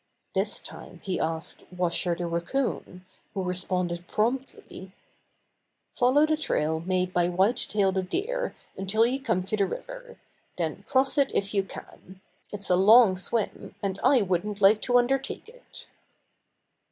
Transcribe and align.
This 0.33 0.59
time 0.59 0.99
he 1.03 1.19
asked 1.19 1.63
Washer 1.71 2.15
the 2.15 2.25
Raccoon, 2.25 3.05
who 3.35 3.43
responded 3.43 4.07
promptly: 4.07 4.93
Buster 5.93 5.95
Returns 5.99 5.99
to 5.99 5.99
North 5.99 6.15
Woods 6.15 6.49
129 6.49 6.81
^'Follow 6.81 6.81
the 6.81 6.81
trail 6.81 6.97
made 6.97 7.13
by 7.13 7.29
White 7.29 7.65
Tail 7.69 7.91
the 7.91 8.01
Deer 8.01 8.55
until 8.75 9.05
you 9.05 9.21
come 9.21 9.43
to 9.43 9.55
the 9.55 9.67
river. 9.67 10.17
Then 10.57 10.85
cross 10.87 11.19
it, 11.19 11.29
if 11.35 11.53
you 11.53 11.61
can. 11.61 12.19
It's 12.51 12.71
a 12.71 12.75
long 12.75 13.15
swim, 13.15 13.75
and 13.83 13.99
I 14.03 14.23
wouldn't 14.23 14.59
like 14.59 14.81
to 14.81 14.97
undertake 14.97 15.47
it." 15.47 15.85